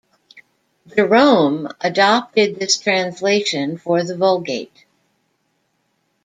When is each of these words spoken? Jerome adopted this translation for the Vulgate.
Jerome 0.87 1.67
adopted 1.79 2.55
this 2.55 2.79
translation 2.79 3.77
for 3.77 4.03
the 4.03 4.17
Vulgate. 4.17 4.85